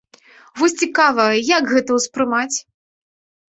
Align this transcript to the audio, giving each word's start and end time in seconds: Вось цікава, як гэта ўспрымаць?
Вось 0.61 0.75
цікава, 0.83 1.27
як 1.51 1.63
гэта 1.75 1.91
ўспрымаць? 2.01 2.57